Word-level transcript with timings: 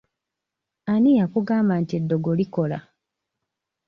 Ani 0.91 1.09
eyakugamba 1.13 1.73
nti 1.81 1.93
eddogo 1.99 2.31
likola? 2.39 2.77